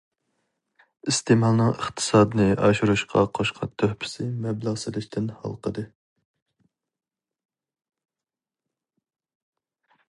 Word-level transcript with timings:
ئىستېمالنىڭ 1.11 1.67
ئىقتىسادنى 1.73 2.47
ئاشۇرۇشقا 2.67 3.21
قوشقان 3.39 3.73
تۆھپىسى 3.83 4.25
مەبلەغ 4.47 4.81
سېلىشتىن 4.85 5.29
ھالقىدى. 5.43 5.85